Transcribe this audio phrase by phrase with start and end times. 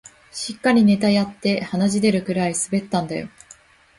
[0.31, 3.29] しっかりネタやって鼻血出るくらい滑ったんだよ